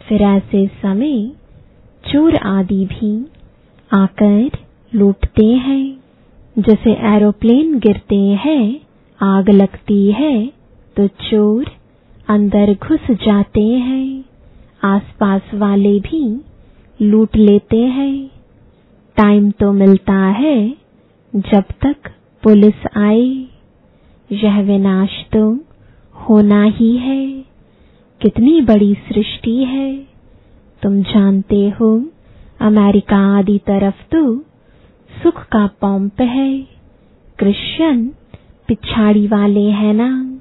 फिर 0.00 0.22
ऐसे 0.22 0.66
समय 0.82 1.32
चोर 2.04 2.36
आदि 2.36 2.84
भी 2.84 3.14
आकर 3.90 4.50
लूटते 4.94 5.46
हैं, 5.46 5.98
जैसे 6.58 6.92
एरोप्लेन 7.14 7.78
गिरते 7.78 8.20
हैं, 8.44 8.80
आग 9.20 9.50
लगती 9.50 10.12
है 10.12 10.46
तो 10.96 11.06
चोर 11.06 11.64
अंदर 12.28 12.74
घुस 12.74 13.10
जाते 13.10 13.62
हैं। 13.62 14.24
आसपास 14.84 15.42
वाले 15.54 16.00
भी 16.00 16.40
लूट 17.02 17.36
लेते 17.36 17.80
हैं। 17.80 18.30
टाइम 19.16 19.50
तो 19.50 19.72
मिलता 19.72 20.14
है 20.14 20.74
जब 21.36 21.64
तक 21.86 21.96
पुलिस 22.42 22.74
आए। 22.96 23.46
यह 24.32 24.60
विनाश 24.60 25.10
तो 25.32 25.58
होना 26.14 26.62
ही 26.62 26.96
है। 26.96 27.44
कितनी 28.20 28.60
बड़ी 28.60 28.94
सृष्टि 28.94 29.64
है। 29.64 30.06
तुम 30.82 31.02
जानते 31.02 31.68
हो, 31.68 32.04
अमेरिका 32.60 33.38
आदि 33.38 33.58
तरफ़ 33.58 34.02
तो 34.12 34.38
सुख 35.22 35.46
का 35.46 35.66
पंप 35.66 36.20
है। 36.20 36.60
क्रिश्चियन 37.38 38.08
पिछाड़ी 38.68 39.26
वाले 39.26 39.70
हैं 39.70 39.94
ना। 39.94 40.35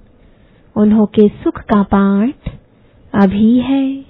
उन्हों 0.77 1.05
के 1.05 1.27
सुख 1.27 1.59
का 1.59 1.83
पाठ 1.83 2.57
अभी 3.13 3.59
है। 3.59 4.05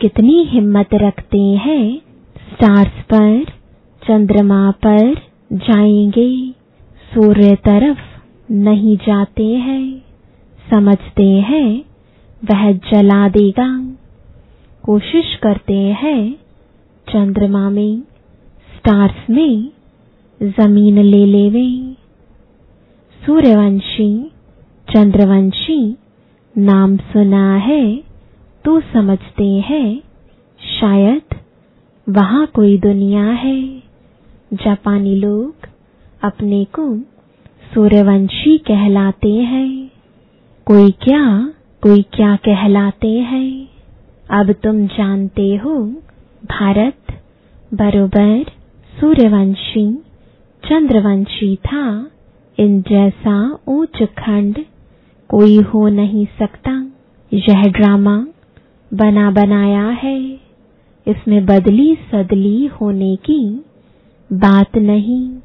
कितनी 0.00 0.44
हिम्मत 0.44 0.88
रखते 0.94 1.40
हैं 1.40 1.98
स्टार्स 2.36 2.90
पर, 2.90 3.44
चंद्रमा 4.08 4.70
पर 4.70 5.14
जाएँगे। 5.52 6.50
सूर्य 7.14 7.56
तरफ़ 7.56 7.98
नहीं 8.52 8.96
जाते 8.96 9.46
हैं। 9.46 10.02
समझते 10.70 11.30
हैं, 11.30 11.84
वह 12.44 12.72
जला 12.72 13.28
देगा। 13.28 13.94
कोशिश 14.82 15.36
करते 15.42 15.78
हैं, 15.78 16.32
चंद्रमा 17.08 17.70
में 17.70 18.00
स्टार्स 18.76 19.30
में 19.30 19.68
ज़मीन 20.42 20.98
ले 20.98 21.26
लेवे। 21.26 21.94
सूर्यवंशी, 23.26 24.30
चंद्रवंशी 24.94 25.96
नाम 26.58 26.96
सुना 26.96 27.56
है 27.56 28.02
तो 28.64 28.80
समझते 28.80 29.44
हैं, 29.44 30.02
शायद 30.80 31.22
वहाँ 32.08 32.46
कोई 32.46 32.78
दुनिया 32.78 33.24
है। 33.24 33.82
जापानी 34.54 35.14
लोग 35.14 35.54
अपने 36.22 36.64
को 36.64 36.98
सूर्यवंशी 37.74 38.58
कहलाते 38.58 39.32
हैं। 39.32 39.90
कोई 40.66 40.90
क्या 40.90 41.52
कोई 41.82 42.02
क्या 42.02 42.36
कहलाते 42.36 43.08
हैं। 43.08 43.68
अब 44.30 44.52
तुम 44.52 44.86
जानते 44.86 45.56
हो, 45.56 45.74
भारत 46.44 47.18
बरोबर 47.74 48.44
सूर्यवंशी, 49.00 49.94
चंद्रवंशी 50.62 51.56
था, 51.56 52.10
इन 52.58 52.82
जैसा 52.82 53.58
ऊंच 53.68 54.02
खंड 54.02 54.64
कोई 55.32 55.56
हो 55.56 55.88
नहीं 55.88 56.26
सकता। 56.38 56.70
यह 57.32 57.62
ड्रामा 57.62 58.26
बना 58.94 59.30
बनाया 59.30 59.88
है। 59.88 60.18
इसमें 61.06 61.46
बदली 61.46 61.94
सदली 61.94 62.66
होने 62.66 63.16
की 63.16 63.64
बात 64.32 64.76
नहीं। 64.76 65.36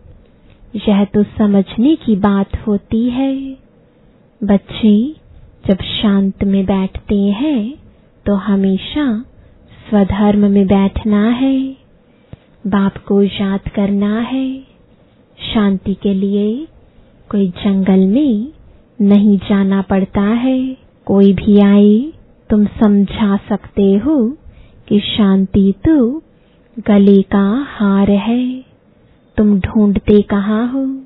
यह 0.89 1.05
तो 1.05 1.23
समझने 1.23 1.95
की 1.95 2.15
बात 2.15 2.67
होती 2.67 3.09
है। 3.09 3.57
बच्चे 4.43 5.15
जब 5.67 5.77
शांत 5.81 6.43
में 6.43 6.65
बैठते 6.65 7.15
हैं 7.15 7.75
तो 8.25 8.35
हमेशा 8.35 9.25
स्वधर्म 9.89 10.51
में 10.51 10.67
बैठना 10.67 11.29
है। 11.29 11.69
बाप 12.67 12.97
को 12.97 13.23
याद 13.23 13.67
करना 13.75 14.19
है। 14.19 14.59
शांति 15.53 15.93
के 15.93 16.13
लिए 16.13 16.67
कोई 17.31 17.47
जंगल 17.49 17.99
में 17.99 18.56
नहीं 19.01 19.37
जाना 19.37 19.81
पड़ता 19.81 20.21
है। 20.21 20.77
कोई 21.05 21.33
भी 21.33 21.61
आए, 21.61 22.13
तुम 22.49 22.65
समझा 22.65 23.37
सकते 23.37 23.95
हो 23.95 24.37
कि 24.87 24.99
शांति 24.99 25.73
तो 25.85 26.23
गले 26.79 27.21
का 27.21 27.67
हार 27.69 28.11
है। 28.11 28.65
तुम 29.37 29.59
ढूंढते 29.59 30.21
कहाँ 30.21 30.71
हो? 30.71 31.01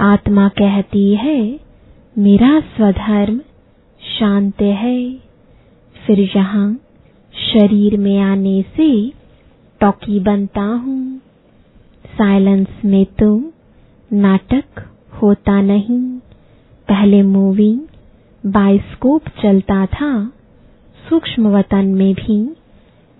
आत्मा 0.00 0.48
कहती 0.48 1.14
है, 1.14 1.60
मेरा 2.18 2.60
स्वधर्म 2.60 3.40
शांत 4.18 4.62
है। 4.62 5.14
फिर 6.06 6.20
यहाँ 6.36 6.74
शरीर 7.52 7.98
में 7.98 8.18
आने 8.18 8.62
से 8.62 9.12
टॉकी 9.80 10.20
बनता 10.20 10.62
हूँ। 10.62 11.18
साइलेंस 12.06 12.68
में 12.84 13.04
तो 13.04 13.52
नाटक 14.12 14.64
होता 15.22 15.62
नहीं। 15.62 16.21
पहले 16.92 17.22
मूवी 17.22 17.80
बाइस्कोप 18.46 19.22
चलता 19.42 19.86
था, 19.86 20.32
सूक्ष्म 21.08 21.48
वतन 21.48 21.84
में 21.84 22.14
भी। 22.14 22.56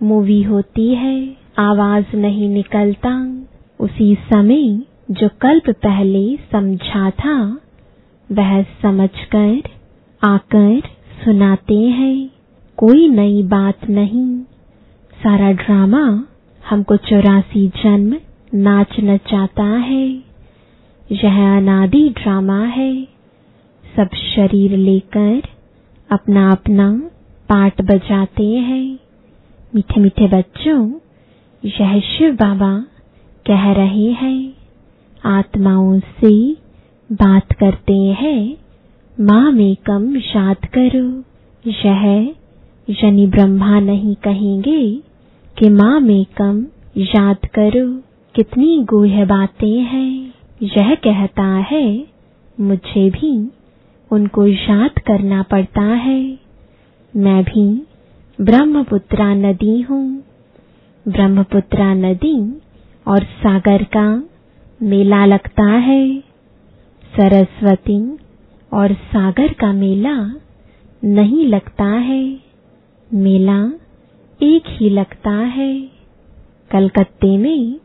मूवी 0.02 0.42
होती 0.42 0.94
है, 0.94 1.36
आवाज़ 1.58 2.16
नहीं 2.16 2.48
निकलता। 2.48 3.42
उसी 3.80 4.14
समय 4.14 4.78
जो 5.10 5.28
कल्प 5.40 5.70
पहले 5.70 6.36
समझा 6.36 7.10
था, 7.10 7.60
वह 8.32 8.62
समझकर, 8.62 9.62
आकर 10.22 10.82
सुनाते 11.24 11.78
हैं, 11.78 12.30
कोई 12.76 13.08
नई 13.08 13.42
बात 13.42 13.90
नहीं। 13.90 14.40
सारा 15.22 15.52
ड्रामा 15.52 16.24
हमको 16.70 16.96
चौरासी 16.96 17.68
जन्म 17.68 18.16
नाच 18.54 19.00
नचाता 19.00 19.64
है। 19.64 20.08
यह 21.12 21.56
अनादि 21.56 22.08
ड्रामा 22.08 22.64
है। 22.64 23.11
सब 23.96 24.08
शरीर 24.14 24.76
लेकर 24.76 25.42
अपना 26.12 26.52
अपना 26.52 27.10
पाठ 27.48 27.82
बजाते 27.82 28.46
हैं। 28.46 28.98
मीठे 29.74 30.00
मीठे 30.00 30.28
बच्चों, 30.28 30.92
यह 31.64 32.00
शिव 32.00 32.34
बाबा 32.34 32.86
कह 33.46 33.72
रहे 33.72 34.12
हैं। 34.12 34.54
आत्माओं 35.24 36.00
से 36.00 36.52
बात 37.12 37.52
करते 37.52 37.96
हैं। 37.96 38.56
माँ 39.20 39.52
में 39.52 39.76
कम 39.76 40.16
याद 40.16 40.56
करो। 40.56 41.24
यह 41.70 42.34
यानी 42.90 43.26
ब्रह्मा 43.26 43.80
नहीं 43.80 44.14
कहेंगे 44.14 44.94
कि 45.58 45.70
माँ 45.70 46.00
में 46.00 46.26
कम 46.36 46.66
याद 46.98 47.36
करो। 47.46 48.00
कितनी 48.34 48.84
गुह 48.84 49.24
बातें 49.24 49.80
हैं। 49.80 50.34
यह 50.62 50.94
कहता 50.94 51.46
है, 51.46 52.06
मुझे 52.60 53.10
भी 53.10 53.50
उनको 54.12 54.46
याद 54.46 54.98
करना 54.98 55.42
पड़ता 55.42 55.82
है। 55.82 56.38
मैं 57.16 57.44
भी 57.44 57.86
ब्रह्मपुत्रा 58.40 59.34
नदी 59.34 59.80
हूँ। 59.80 60.22
ब्रह्मपुत्रा 61.08 61.94
नदी 61.94 62.60
और 63.06 63.22
सागर 63.22 63.82
का 63.82 64.22
मेला 64.82 65.24
लगता 65.24 65.64
है। 65.64 66.20
सरस्वती 67.16 68.18
और 68.72 68.92
सागर 68.92 69.52
का 69.52 69.72
मेला 69.72 70.34
नहीं 71.04 71.46
लगता 71.46 71.84
है। 71.84 72.38
मेला 73.14 73.72
एक 74.42 74.62
ही 74.66 74.90
लगता 74.90 75.30
है। 75.30 75.88
कलकत्ते 76.70 77.36
में 77.38 77.76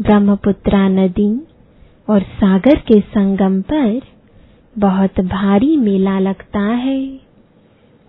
ब्रह्मपुत्रा 0.00 0.88
नदी 0.88 1.46
और 2.08 2.22
सागर 2.22 2.74
के 2.74 3.00
संगम 3.00 3.60
पर 3.60 4.00
बहुत 4.78 5.20
भारी 5.20 5.76
मेला 5.76 6.18
लगता 6.18 6.60
है। 6.60 7.20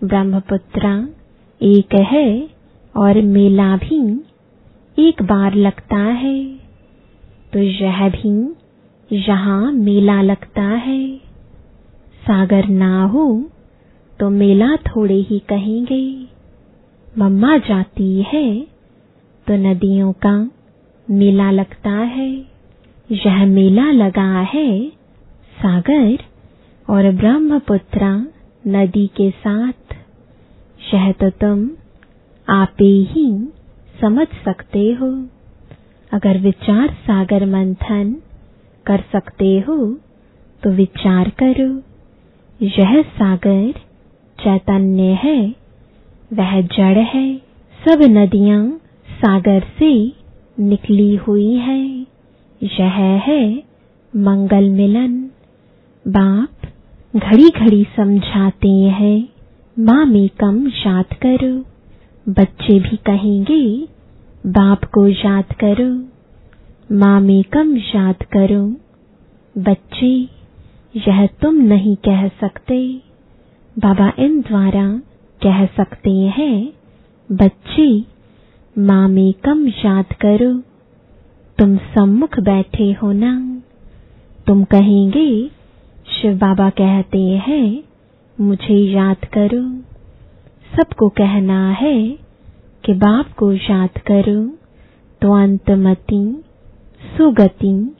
ब्रह्मपुत्रा, 0.04 1.08
एक 1.62 1.94
है 1.94 2.48
और 2.96 3.20
मेला 3.22 3.76
भी 3.76 4.24
एक 4.98 5.22
बार 5.22 5.54
लगता 5.54 5.96
है। 5.96 6.44
तो 7.52 7.58
यह 7.58 8.08
भी 8.08 8.54
यहाँ 9.12 9.72
मेला 9.72 10.22
लगता 10.22 10.62
है। 10.62 11.16
सागर 12.22 12.68
ना 12.68 13.02
हो 13.04 13.50
तो 14.20 14.30
मेला 14.30 14.76
थोड़े 14.76 15.20
ही 15.20 15.38
कहेंगे। 15.38 16.26
मम्मा 17.18 17.56
जाती 17.58 18.22
है 18.22 18.60
तो 19.46 19.56
नदियों 19.56 20.12
का 20.12 20.50
मेला 21.10 21.50
लगता 21.50 21.90
है। 21.90 22.30
यह 23.10 23.46
मेला 23.46 23.90
लगा 23.90 24.40
है 24.40 24.88
सागर 25.56 26.29
और 26.90 27.10
ब्रह्मपुत्रा 27.12 28.10
नदी 28.66 29.06
के 29.06 29.30
साथ। 29.30 29.94
यह 30.94 31.10
तो 31.12 31.30
तुम 31.30 31.68
आपे 32.48 32.92
ही 33.10 33.26
समझ 34.00 34.26
सकते 34.44 34.82
हो। 34.92 35.10
अगर 36.12 36.38
विचार 36.38 36.88
सागर 36.88 37.44
मंथन 37.46 38.12
कर 38.86 39.04
सकते 39.12 39.58
हो 39.60 39.76
तो 40.62 40.70
विचार 40.70 41.28
करो। 41.42 41.70
यह 42.60 43.02
सागर 43.02 43.72
चैतन्य 44.38 45.02
है, 45.02 45.38
वह 46.32 46.60
जड़ 46.60 46.98
है। 46.98 47.26
सब 47.80 48.02
नदियाँ 48.02 48.80
सागर 49.08 49.60
से 49.78 49.92
निकली 50.60 51.14
हुई 51.16 51.52
है। 51.58 51.82
यह 52.60 52.98
है 53.26 53.42
मंगल 54.16 54.68
मिलन 54.70 55.18
बाप 56.04 56.59
घड़ी 57.16 57.50
घड़ी 57.50 57.86
समझाते 57.96 58.68
हैं, 58.68 59.28
माँ 59.78 60.06
में 60.06 60.28
कम 60.28 60.68
याद 60.68 61.04
करो। 61.04 61.64
बच्चे 62.32 62.80
भी 62.80 62.96
कहेंगे, 62.96 63.88
बाप 64.46 64.84
को 64.84 65.08
याद 65.08 65.44
करो। 65.44 66.08
माँ 66.96 67.20
में 67.20 67.44
कम 67.44 67.76
याद 67.76 68.16
करो। 68.22 68.76
बच्चे, 69.58 70.28
यह 70.96 71.26
तुम 71.26 71.54
नहीं 71.54 71.96
कह 71.96 72.28
सकते। 72.28 73.00
बाबा 73.78 74.12
इन 74.18 74.40
द्वारा 74.40 75.02
कह 75.42 75.66
सकते 75.66 76.10
हैं, 76.10 76.72
बच्चे, 77.32 78.04
माँ 78.78 79.08
में 79.08 79.32
कम 79.32 79.68
याद 79.68 80.06
करो। 80.12 80.62
तुम 81.58 81.76
सम्मुख 81.76 82.40
बैठे 82.40 82.92
हो 82.92 83.12
ना। 83.12 83.62
तुम 84.46 84.64
कहेंगे 84.64 85.59
शिव 86.10 86.34
बाबा 86.34 86.70
कहते 86.70 87.18
हैं, 87.18 87.82
मुझे 88.40 88.74
याद 88.74 89.16
करो। 89.16 89.62
सबको 90.76 91.08
कहना 91.08 91.70
है 91.70 92.18
कि 92.84 92.94
बाप 92.94 93.32
को 93.36 93.52
याद 93.52 93.98
करो 93.98 94.46
तो 95.22 95.32
अंतमति, 95.32 96.42
सुगति 97.16 97.94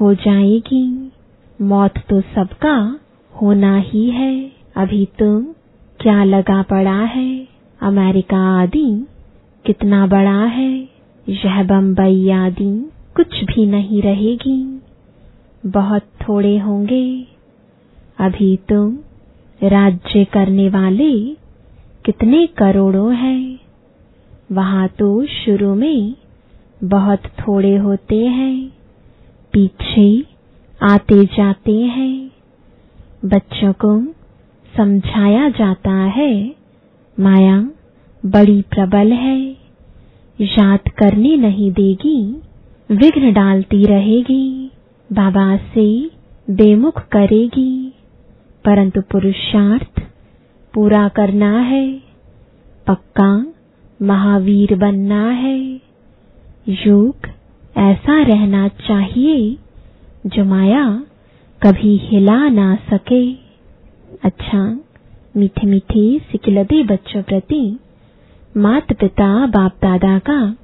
हो 0.00 0.14
जाएगी। 0.14 1.12
मौत 1.62 1.98
तो 2.08 2.20
सबका 2.20 2.98
होना 3.42 3.76
ही 3.76 4.10
है। 4.10 4.52
अभी 4.76 5.08
तो 5.18 5.42
क्या 6.00 6.24
लगा 6.24 6.62
पड़ा 6.62 7.00
है? 7.00 7.48
अमेरिका 7.82 8.62
आदि 8.62 9.06
कितना 9.66 10.06
बड़ा 10.06 10.44
है? 10.44 10.88
यह 11.28 11.62
बम्बई 11.62 12.30
आदि 12.30 12.90
कुछ 13.16 13.44
भी 13.44 13.66
नहीं 13.66 14.02
रहेगी। 14.02 14.82
बहुत 15.66 16.02
थोड़े 16.02 16.58
होंगे। 16.58 17.39
अभी 18.20 18.56
तो 18.56 18.86
राज्य 19.60 20.24
करने 20.24 20.68
वाले 20.68 21.12
कितने 22.04 22.46
करोड़ों 22.46 23.14
हैं? 23.14 23.60
वहाँ 24.52 24.88
तो 24.88 25.26
शुरू 25.26 25.74
में 25.74 26.14
बहुत 26.84 27.22
थोड़े 27.40 27.76
होते 27.76 28.26
हैं, 28.26 28.72
पीछे 29.52 30.24
आते 30.82 31.24
जाते 31.24 31.72
हैं। 31.72 32.30
बच्चों 33.24 33.72
को 33.72 34.00
समझाया 34.76 35.48
जाता 35.48 35.90
है, 35.90 36.32
माया 37.20 37.58
बड़ी 38.26 38.62
प्रबल 38.62 39.12
है, 39.12 39.40
याद 40.38 40.88
करने 40.98 41.36
नहीं 41.36 41.72
देगी, 41.72 42.42
विघ्न 42.90 43.32
डालती 43.32 43.84
रहेगी, 43.84 44.70
बाबा 45.12 45.56
से 45.56 46.10
बेमुख 46.50 47.00
करेगी। 47.08 47.94
परंतु 48.64 49.00
पुरुषार्थ 49.00 50.02
पूरा 50.74 51.08
करना 51.08 51.58
है। 51.60 52.02
पक्का 52.86 53.46
महावीर 54.02 54.76
बनना 54.76 55.30
है। 55.30 55.80
योग 56.68 57.16
ऐसा 57.76 58.22
रहना 58.22 58.68
चाहिए 58.68 59.56
जो 60.26 60.44
माया 60.44 61.04
कभी 61.62 61.96
हिला 61.96 62.48
ना 62.48 62.74
सके। 62.74 63.32
अच्छा 64.24 64.80
मीठे 65.36 65.66
मीठे 65.66 66.18
सिकिलदे 66.18 66.82
बच्चों 66.82 67.22
प्रति 67.22 67.78
माता 68.56 68.94
पिता 68.94 69.46
बाप 69.46 69.72
दादा 69.82 70.18
का 70.18 70.56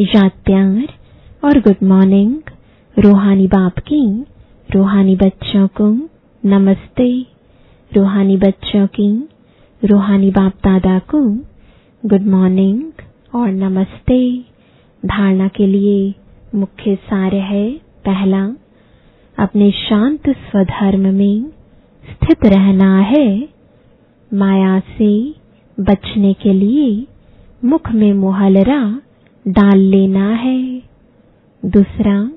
याद 0.00 0.30
प्यार 0.44 0.88
और 1.44 1.58
गुड 1.58 1.76
मॉर्निंग 1.82 2.36
रूहानी 2.98 3.46
बाप 3.46 3.78
की, 3.78 4.24
रूहानी 4.74 5.16
बच्चों 5.16 5.68
को 5.68 6.17
नमस्ते। 6.44 7.26
रूहानी 7.96 8.36
बच्चों 8.36 8.86
की, 8.86 9.28
रूहानी 9.84 10.30
बाप 10.30 10.52
दादा 10.54 10.98
को 10.98 11.24
गुड 12.08 12.22
मॉर्निंग 12.22 12.82
और 13.34 13.48
नमस्ते। 13.48 14.38
धारणा 15.06 15.48
के 15.48 15.66
लिए 15.66 16.14
मुख्य 16.54 16.94
सार 16.94 17.34
है, 17.34 17.72
पहला, 18.04 18.46
अपने 19.38 19.70
शांत 19.70 20.30
स्वधर्म 20.30 21.00
में 21.00 21.44
स्थित 22.10 22.46
रहना 22.46 22.98
है। 22.98 23.48
माया 24.34 24.80
से 24.80 25.34
बचने 25.80 26.32
के 26.32 26.52
लिए 26.52 27.06
मुख 27.64 27.92
में 27.92 28.12
मुहलरा 28.12 29.00
डाल 29.48 29.78
लेना 29.78 30.32
है। 30.32 30.82
दूसरा, 31.64 32.30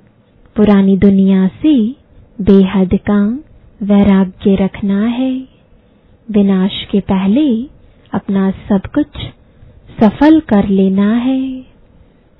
पुरानी 0.56 0.98
दुनिया 0.98 1.48
से 1.48 1.92
बेहद 2.42 2.90
का 2.94 3.44
वैराग्य 3.84 4.56
रखना 4.56 5.06
है। 5.06 5.48
विनाश 6.32 6.88
के 6.91 7.00
पहले 7.00 7.63
अपना 8.13 8.52
सब 8.52 8.82
कुछ 8.86 9.08
सफल 10.00 10.39
कर 10.39 10.67
लेना 10.67 11.15
है। 11.15 11.65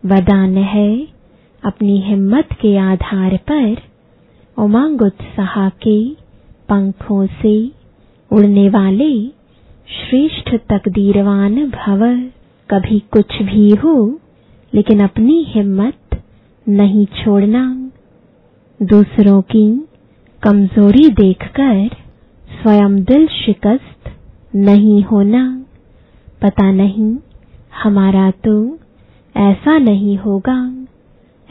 वदान 0.06 0.58
है 0.58 1.08
अपनी 1.64 2.02
हिम्मत 2.02 2.48
के 2.54 2.78
आधार 2.78 3.38
पर 3.52 3.82
उमंग 4.58 5.02
उत्साह 5.02 5.70
के 5.70 6.10
पंखों 6.70 7.26
से 7.26 7.72
उड़ने 8.32 8.70
वाले 8.70 9.28
श्रेष्ठ 9.88 10.56
तकदीरवान 10.70 11.56
भव 11.70 12.30
कभी 12.70 13.00
कुछ 13.00 13.42
भी 13.42 13.70
हो, 13.70 14.20
लेकिन 14.74 15.00
अपनी 15.00 15.46
हिम्मत 15.48 16.24
नहीं 16.70 17.06
छोड़ना। 17.06 17.92
दूसरों 18.84 19.42
की 19.42 19.88
कमज़ोरी 20.44 21.10
देखकर 21.10 21.90
स्वयं 22.62 23.04
दिल 23.04 23.28
शिकस्त 23.28 24.12
नहीं 24.56 25.04
होना। 25.04 25.66
पता 26.42 26.72
नहीं, 26.72 27.18
हमारा 27.84 28.32
तो 28.32 28.80
ऐसा 29.38 29.78
नहीं 29.78 30.18
होगा। 30.18 30.86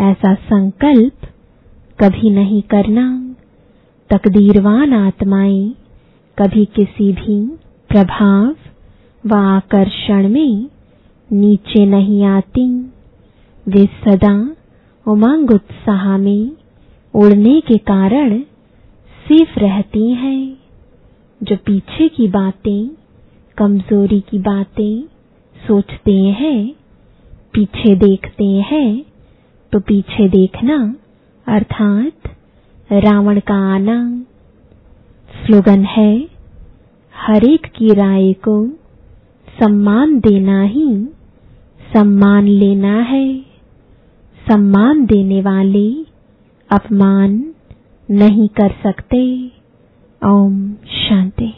ऐसा 0.01 0.35
संकल्प 0.35 1.13
कभी 2.01 2.31
नहीं 2.31 2.63
करना। 2.63 3.35
तकदीरवान 4.11 4.93
आत्माएँ 4.93 5.75
कभी 6.39 6.65
किसी 6.65 7.13
भी 7.13 7.47
प्रभाव 7.89 8.57
व 9.27 9.35
आकर्षण 9.35 10.29
में 10.29 10.67
नीचे 11.33 11.87
नहीं 11.87 12.25
आती। 12.25 12.81
वे 13.69 13.87
सदा 13.87 14.55
उमंग 15.07 15.51
उत्साह 15.51 16.17
में 16.17 16.51
उड़ने 17.15 17.61
के 17.61 17.79
कारण 17.79 18.43
सिर्फ़ 19.31 19.59
रहती 19.59 20.13
हैं, 20.13 20.57
जो 21.43 21.57
पीछे 21.57 22.09
की 22.09 22.29
बातें, 22.29 22.91
कमज़ोरी 23.57 24.21
की 24.21 24.39
बातें 24.39 25.03
सोचते 25.67 26.15
हैं, 26.15 26.75
पीछे 27.53 27.95
देखते 27.95 28.45
हैं 28.45 29.05
तो 29.73 29.81
पीछे 29.81 30.29
देखना, 30.29 30.95
अर्थात 31.47 32.13
रावण 32.93 33.41
का 33.41 33.75
आना। 33.75 34.25
स्लोगन 35.31 35.85
है, 35.85 36.29
हर 37.17 37.45
एक 37.45 37.67
की 37.67 37.95
राय 37.95 38.33
को 38.33 38.67
सम्मान 39.61 40.21
देना 40.21 40.63
ही 40.63 41.05
सम्मान 41.93 42.49
लेना 42.49 43.01
है। 43.03 43.41
सम्मान 44.51 45.07
देने 45.07 45.43
वाले 45.43 45.95
अपमान 46.71 47.50
नहीं 48.11 48.49
कर 48.49 48.69
सकते। 48.69 49.47
ओम 50.25 50.75
शांति। 50.75 51.55